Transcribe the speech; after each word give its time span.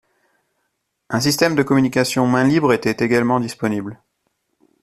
Un 1.11 1.19
système 1.19 1.53
de 1.53 1.61
communication 1.61 2.25
mains 2.25 2.43
libres 2.47 2.73
était 2.73 3.05
également 3.05 3.39
disponible. 3.39 4.01